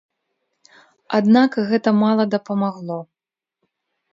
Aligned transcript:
Аднак 1.17 1.57
гэта 1.73 1.89
мала 2.01 2.23
дапамагло. 2.37 2.99